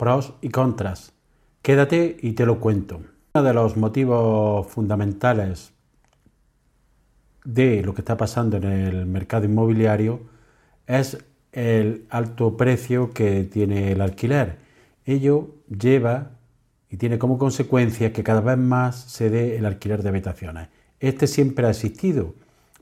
[0.00, 1.12] pros y contras.
[1.60, 3.02] Quédate y te lo cuento.
[3.34, 5.74] Uno de los motivos fundamentales
[7.44, 10.22] de lo que está pasando en el mercado inmobiliario
[10.86, 11.18] es
[11.52, 14.56] el alto precio que tiene el alquiler.
[15.04, 16.30] Ello lleva
[16.88, 20.68] y tiene como consecuencia que cada vez más se dé el alquiler de habitaciones.
[20.98, 22.34] Este siempre ha existido,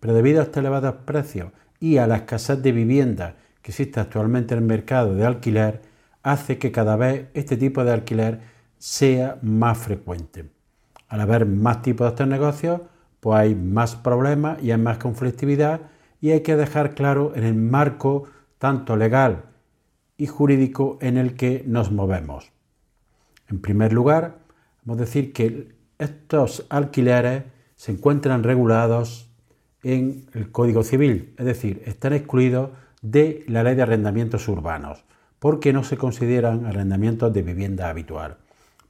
[0.00, 4.54] pero debido a estos elevados precios y a la escasez de vivienda que existe actualmente
[4.54, 5.91] en el mercado de alquiler,
[6.22, 8.40] hace que cada vez este tipo de alquiler
[8.78, 10.50] sea más frecuente.
[11.08, 12.80] Al haber más tipos de estos negocios,
[13.20, 15.82] pues hay más problemas y hay más conflictividad
[16.20, 18.24] y hay que dejar claro en el marco
[18.58, 19.44] tanto legal
[20.16, 22.52] y jurídico en el que nos movemos.
[23.48, 24.38] En primer lugar,
[24.84, 27.44] vamos a decir que estos alquileres
[27.76, 29.30] se encuentran regulados
[29.82, 32.70] en el Código Civil, es decir, están excluidos
[33.02, 35.04] de la Ley de Arrendamientos Urbanos
[35.42, 38.36] porque no se consideran arrendamientos de vivienda habitual.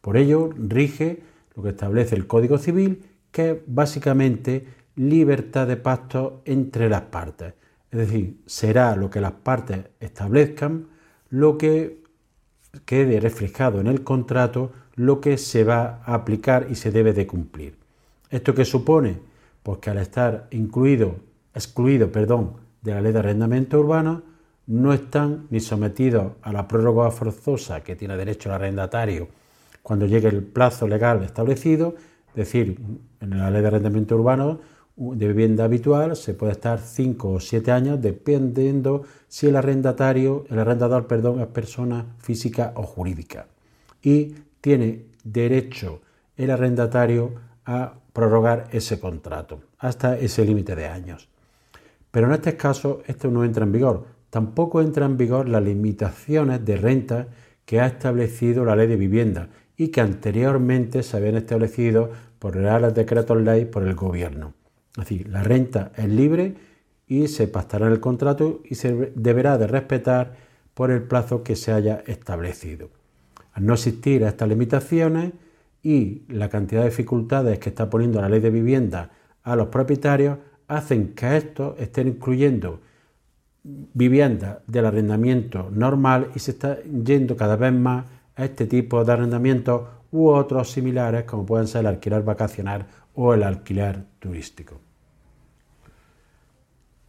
[0.00, 1.20] Por ello, rige
[1.54, 7.52] lo que establece el Código Civil, que es básicamente libertad de pacto entre las partes.
[7.90, 10.86] Es decir, será lo que las partes establezcan
[11.28, 12.02] lo que
[12.86, 17.26] quede reflejado en el contrato, lo que se va a aplicar y se debe de
[17.26, 17.76] cumplir.
[18.30, 19.18] ¿Esto qué supone?
[19.62, 21.16] Pues que al estar incluido,
[21.52, 24.22] excluido perdón, de la ley de arrendamiento urbano,
[24.68, 29.28] no están ni sometidos a la prórroga forzosa que tiene derecho el arrendatario
[29.82, 31.94] cuando llegue el plazo legal establecido,
[32.28, 32.78] es decir,
[33.20, 34.60] en la ley de arrendamiento urbano
[34.94, 40.58] de vivienda habitual se puede estar 5 o 7 años dependiendo si el arrendatario, el
[40.58, 43.46] arrendador, perdón, es persona física o jurídica.
[44.02, 46.02] Y tiene derecho
[46.36, 47.32] el arrendatario
[47.64, 51.28] a prorrogar ese contrato hasta ese límite de años.
[52.10, 56.64] Pero en este caso esto no entra en vigor, tampoco entran en vigor las limitaciones
[56.64, 57.28] de renta
[57.64, 62.94] que ha establecido la ley de vivienda y que anteriormente se habían establecido por reales
[62.94, 64.54] decretos ley por el gobierno.
[64.92, 66.54] Es decir, la renta es libre
[67.06, 70.36] y se pactará en el contrato y se deberá de respetar
[70.74, 72.90] por el plazo que se haya establecido.
[73.52, 75.32] Al no existir estas limitaciones
[75.82, 79.10] y la cantidad de dificultades que está poniendo la ley de vivienda
[79.42, 82.80] a los propietarios, hacen que estos estén incluyendo
[83.94, 88.06] vivienda del arrendamiento normal y se está yendo cada vez más
[88.36, 93.34] a este tipo de arrendamientos u otros similares como pueden ser el alquiler vacacional o
[93.34, 94.80] el alquiler turístico.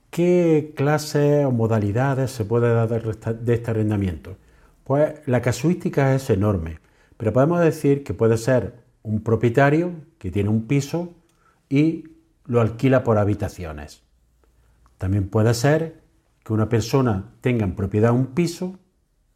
[0.09, 4.37] ¿Qué clases o modalidades se puede dar de este arrendamiento?
[4.83, 6.79] Pues la casuística es enorme,
[7.15, 11.13] pero podemos decir que puede ser un propietario que tiene un piso
[11.69, 12.05] y
[12.45, 14.01] lo alquila por habitaciones.
[14.97, 16.01] También puede ser
[16.49, 18.79] que una persona tenga en propiedad un piso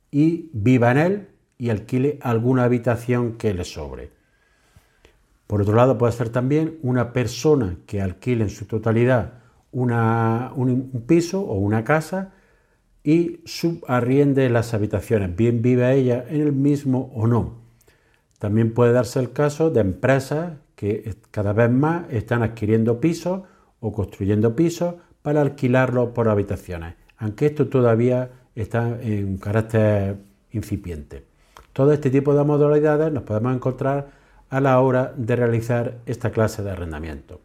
[0.09, 1.27] y viva en él
[1.59, 4.09] y alquile alguna habitación que le sobre.
[5.45, 9.33] Por otro lado, puede ser también una persona que alquile en su totalidad
[9.71, 12.31] un, piso o una casa
[13.03, 17.59] y subarriende las habitaciones, bien vive ella en el mismo o no.
[18.39, 23.43] También puede darse el caso de empresas que cada vez más están adquiriendo pisos
[23.81, 30.17] o construyendo pisos para alquilarlos por habitaciones aunque esto todavía está en carácter
[30.51, 31.23] incipiente.
[31.71, 34.09] Todo este tipo de modalidades nos podemos encontrar
[34.49, 37.39] a la hora de realizar esta clase de arrendamiento.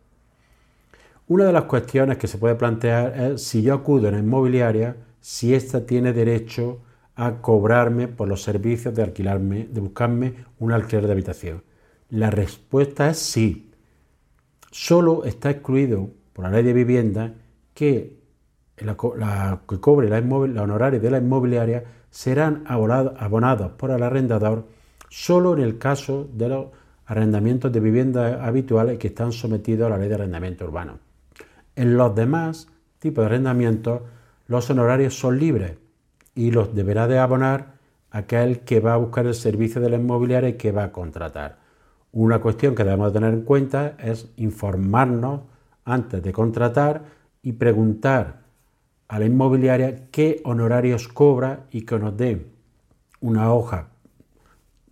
[1.29, 4.97] Una de las cuestiones que se puede plantear es si yo acudo en la inmobiliaria,
[5.21, 6.81] si ésta tiene derecho
[7.15, 11.63] a cobrarme por los servicios de alquilarme, de buscarme un alquiler de habitación.
[12.11, 13.71] La respuesta es sí.
[14.73, 17.35] Solo está excluido por la ley de vivienda
[17.75, 18.18] que
[18.85, 24.67] la, que cobre la, honoraria de la inmobiliaria serán abonados por el arrendador
[25.09, 26.67] solo en el caso de los
[27.07, 30.99] arrendamientos de viviendas habituales que están sometidos a la ley de arrendamiento urbano.
[31.77, 34.03] En los demás tipos de arrendamientos,
[34.47, 35.77] los honorarios son libres
[36.35, 37.79] y los deberá de abonar
[38.11, 41.59] aquel que va a buscar el servicio de la inmobiliaria y que va a contratar.
[42.13, 45.43] Una cuestión que debemos tener en cuenta es informarnos
[45.85, 47.03] antes de contratar
[47.43, 48.48] y preguntar
[49.09, 52.47] a la inmobiliaria qué honorarios cobra y que nos dé
[53.21, 53.89] una hoja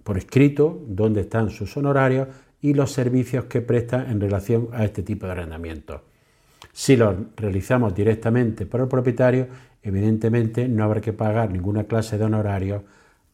[0.03, 2.29] por escrito dónde están sus honorarios
[2.63, 6.03] y los servicios que presta en relación a este tipo de arrendamiento.
[6.73, 9.49] Si lo realizamos directamente por el propietario,
[9.83, 12.85] evidentemente no habrá que pagar ninguna clase de honorario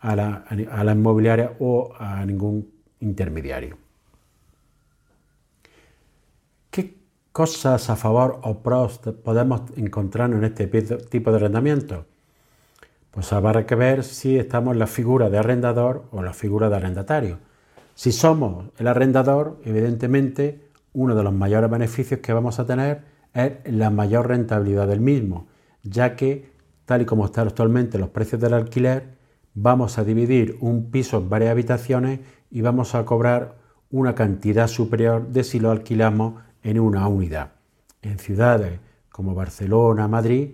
[0.01, 2.69] a la, a la inmobiliaria o a ningún
[3.01, 3.77] intermediario.
[6.71, 6.95] ¿Qué
[7.33, 12.07] cosas a favor o pros podemos encontrarnos en este tipo de arrendamiento?
[13.11, 16.77] Pues habrá que ver si estamos en la figura de arrendador o la figura de
[16.77, 17.39] arrendatario.
[17.95, 23.03] Si somos el arrendador, evidentemente, uno de los mayores beneficios que vamos a tener
[23.35, 25.47] es la mayor rentabilidad del mismo,
[25.83, 26.53] ya que,
[26.85, 29.17] tal y como están actualmente los precios del alquiler,
[29.55, 32.21] vamos a dividir un piso en varias habitaciones
[32.51, 33.57] y vamos a cobrar
[33.91, 37.53] una cantidad superior de si lo alquilamos en una unidad.
[38.03, 38.81] En ciudades
[39.11, 40.51] como Barcelona, Madrid,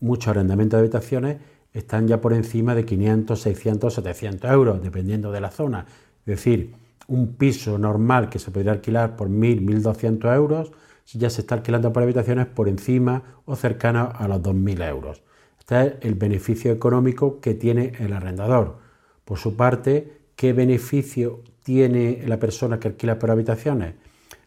[0.00, 1.36] muchos arrendamientos de habitaciones
[1.72, 5.86] están ya por encima de 500, 600, 700 euros, dependiendo de la zona.
[6.20, 6.74] Es decir,
[7.08, 10.72] un piso normal que se podría alquilar por 1.000, 1.200 euros,
[11.12, 15.22] ya se está alquilando por habitaciones por encima o cercano a los 2.000 euros.
[15.58, 18.78] Este es el beneficio económico que tiene el arrendador.
[19.24, 23.94] Por su parte, ¿qué beneficio tiene la persona que alquila por habitaciones?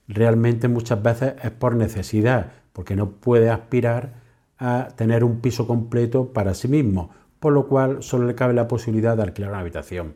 [0.07, 4.21] Realmente muchas veces es por necesidad, porque no puede aspirar
[4.57, 7.09] a tener un piso completo para sí mismo,
[7.39, 10.15] por lo cual solo le cabe la posibilidad de alquilar una habitación.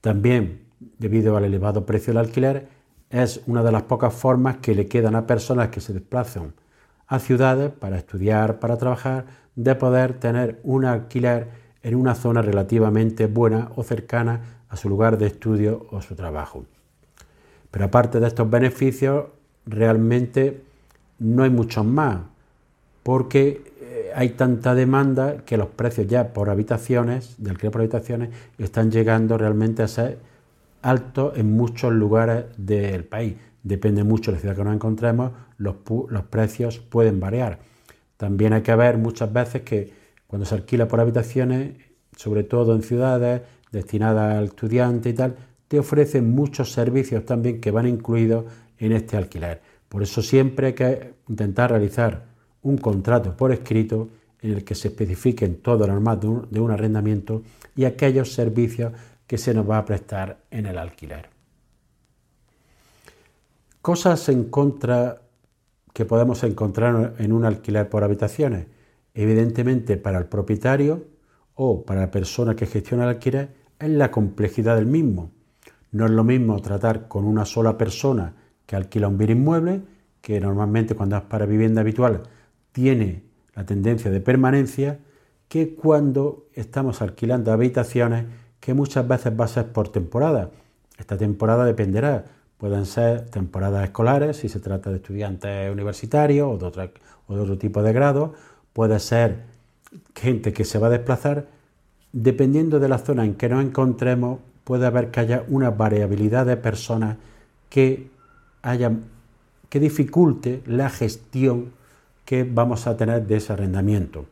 [0.00, 0.62] También,
[0.98, 2.68] debido al elevado precio del alquiler,
[3.10, 6.54] es una de las pocas formas que le quedan a personas que se desplazan
[7.06, 11.48] a ciudades para estudiar, para trabajar, de poder tener un alquiler
[11.82, 16.66] en una zona relativamente buena o cercana a su lugar de estudio o su trabajo.
[17.76, 19.26] Pero aparte de estos beneficios,
[19.66, 20.62] realmente
[21.18, 22.20] no hay muchos más,
[23.02, 28.30] porque eh, hay tanta demanda que los precios ya por habitaciones, de alquiler por habitaciones,
[28.56, 30.16] están llegando realmente a ser
[30.80, 33.34] altos en muchos lugares del país.
[33.62, 35.74] Depende mucho de la ciudad que nos encontremos, los,
[36.08, 37.58] los precios pueden variar.
[38.16, 39.92] También hay que ver muchas veces que
[40.26, 41.74] cuando se alquila por habitaciones,
[42.16, 45.36] sobre todo en ciudades destinadas al estudiante y tal,
[45.68, 48.44] te ofrecen muchos servicios también que van incluidos
[48.78, 49.60] en este alquiler.
[49.88, 52.26] Por eso siempre hay que intentar realizar
[52.62, 54.08] un contrato por escrito
[54.40, 57.42] en el que se especifiquen todo lo normal de un, de un arrendamiento
[57.74, 58.92] y aquellos servicios
[59.26, 61.30] que se nos va a prestar en el alquiler.
[63.82, 65.22] Cosas en contra
[65.92, 68.66] que podemos encontrar en un alquiler por habitaciones.
[69.14, 71.06] Evidentemente para el propietario
[71.54, 75.30] o para la persona que gestiona el alquiler es la complejidad del mismo.
[75.96, 78.34] No es lo mismo tratar con una sola persona
[78.66, 79.80] que alquila un bien inmueble,
[80.20, 82.24] que normalmente cuando es para vivienda habitual
[82.72, 83.22] tiene
[83.54, 84.98] la tendencia de permanencia,
[85.48, 88.26] que cuando estamos alquilando habitaciones
[88.60, 90.50] que muchas veces va a ser por temporada.
[90.98, 92.26] Esta temporada dependerá
[92.58, 96.90] Pueden ser temporadas escolares, si se trata de estudiantes universitarios o de,
[97.28, 98.32] otro, tipo de grado.
[98.72, 99.44] Puede ser
[100.14, 101.48] gente que se va a desplazar.
[102.12, 106.56] Dependiendo de la zona en que nos encontremos, puede haber que haya una variabilidad de
[106.56, 107.18] personas
[107.70, 108.10] que,
[108.62, 108.90] haya,
[109.68, 111.70] que dificulte la gestión
[112.24, 114.24] que vamos a tener de ese arrendamiento.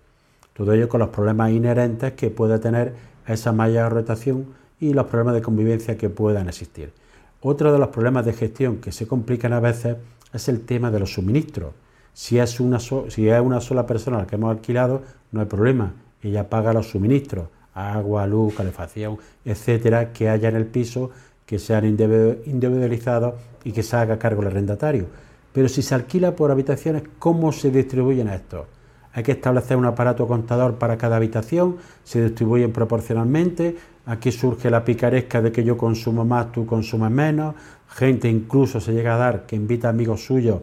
[0.52, 2.94] Todo ello con los problemas inherentes que puede tener
[3.28, 4.46] esa mayor rotación
[4.80, 6.92] y los problemas de convivencia que puedan existir.
[7.40, 9.98] Otro de los problemas de gestión que se complican a veces
[10.32, 11.74] es el tema de los suministros.
[12.12, 15.92] Si es una, si es una sola persona la que hemos alquilado, no hay problema.
[16.22, 21.10] Ella paga los suministros, agua, luz, calefacción, etcétera, que haya en el piso,
[21.44, 25.06] que sean individualizados y que se haga cargo el arrendatario.
[25.52, 28.66] Pero si se alquila por habitaciones, ¿cómo se distribuyen estos?
[29.12, 33.76] Hay que establecer un aparato contador para cada habitación, se distribuyen proporcionalmente,
[34.06, 37.54] Aquí surge la picaresca de que yo consumo más, tú consumes menos.
[37.88, 40.60] Gente incluso se llega a dar que invita a amigos suyos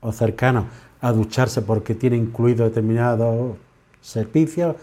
[0.00, 0.64] o cercanos
[1.00, 3.56] a ducharse porque tiene incluido determinados
[4.00, 4.74] servicios,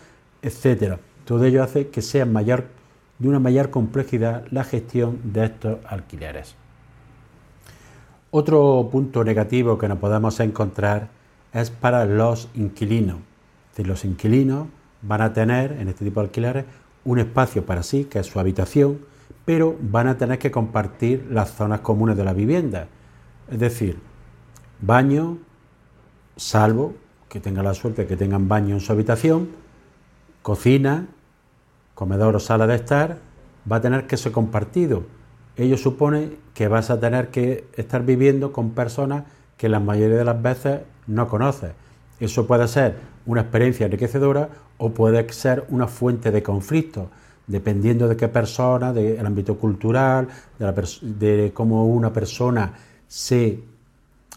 [0.42, 0.98] etcétera.
[1.30, 2.66] Todo ello hace que sea mayor,
[3.20, 6.56] de una mayor complejidad la gestión de estos alquileres.
[8.32, 11.10] Otro punto negativo que nos podemos encontrar
[11.54, 13.18] es para los inquilinos.
[13.78, 14.70] Los inquilinos
[15.04, 16.66] van a tener en este tipo de alquileres
[17.06, 18.98] un espacio para sí, que es su habitación,
[19.46, 22.88] pero van a tener que compartir las zonas comunes de la vivienda.
[23.52, 24.00] Es decir,
[24.82, 25.38] baño,
[26.38, 26.96] salvo
[27.30, 29.50] que tengan la suerte de que tengan baño en su habitación,
[30.42, 31.06] cocina,
[32.00, 33.18] comedor o sala de estar,
[33.70, 35.04] va a tener que ser compartido.
[35.58, 39.26] Ello supone que vas a tener que estar viviendo con personas
[39.58, 41.72] que la mayoría de las veces no conoces.
[42.22, 47.10] Eso puede ser una experiencia enriquecedora o puede ser una fuente de conflicto,
[47.48, 52.76] dependiendo de qué persona, del ámbito cultural, de, cómo una persona
[53.10, 53.60] se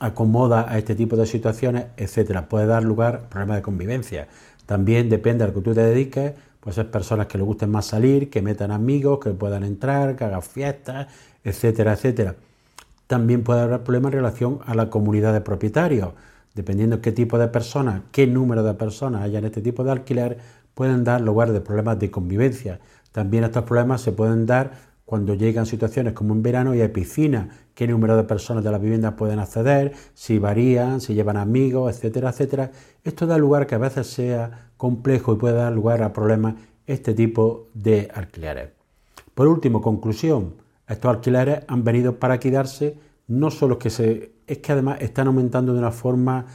[0.01, 2.49] acomoda a este tipo de situaciones, etcétera.
[2.49, 4.27] Puede dar lugar a problemas de convivencia.
[4.67, 7.87] También depende de lo que tú te dediques, pues ser personas que les gusten más
[7.87, 11.09] salir, que metan amigos, que puedan entrar, que hagan fiestas,
[11.43, 12.37] etcétera, etcétera.
[13.09, 16.11] También puede haber problemas en relación a la comunidad de propietarios.
[16.55, 19.91] Dependiendo de qué tipo de personas, qué número de personas haya en este tipo de
[19.91, 20.39] alquiler,
[20.75, 22.79] pueden dar lugar de problemas de convivencia.
[23.11, 27.49] También estos problemas se pueden dar cuando llegan situaciones como en verano y hay piscina,
[27.75, 32.31] qué número de personas de la vivienda pueden acceder, si varían, si llevan amigos, etcétera,
[32.31, 32.71] etcétera.
[33.05, 36.55] Esto da lugar que a veces sea complejo y puede dar lugar a problemas
[36.87, 38.71] este tipo de alquileres.
[39.35, 40.55] Por último, conclusión,
[40.89, 45.73] estos alquileres han venido para quedarse, no solo que se, es que además están aumentando
[45.73, 46.47] de una forma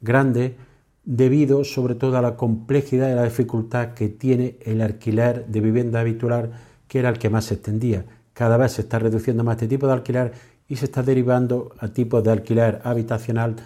[0.00, 0.56] grande
[1.04, 6.00] debido sobre todo a la complejidad y la dificultad que tiene el alquiler de vivienda
[6.00, 6.50] habitual,
[6.88, 8.04] que era el que más se extendía.
[8.32, 10.32] Cada vez se está reduciendo más este tipo de alquiler
[10.68, 13.56] y se está derivando a tipos de alquiler habitacional,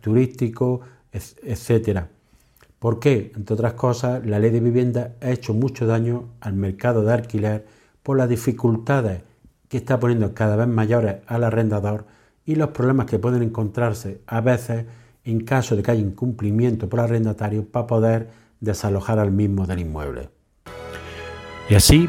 [0.00, 0.80] turístico,
[1.12, 2.08] etcétera.
[2.78, 3.32] ¿Por qué?
[3.34, 7.66] Entre otras cosas, la ley de vivienda ha hecho mucho daño al mercado de alquiler
[8.02, 9.22] por las dificultades
[9.68, 12.06] que está poniendo cada vez mayores al arrendador
[12.46, 14.86] y los problemas que pueden encontrarse a veces
[15.24, 20.30] en caso de que haya incumplimiento por arrendatario para poder desalojar al mismo del inmueble.
[21.68, 22.08] Y así